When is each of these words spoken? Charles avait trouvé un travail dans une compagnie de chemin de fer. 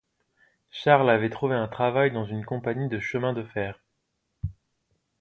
Charles 0.71 1.11
avait 1.11 1.29
trouvé 1.29 1.53
un 1.55 1.67
travail 1.67 2.11
dans 2.11 2.25
une 2.25 2.43
compagnie 2.43 2.89
de 2.89 2.99
chemin 2.99 3.33
de 3.33 3.43
fer. 3.43 3.79